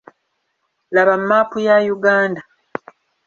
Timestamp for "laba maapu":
0.91-1.59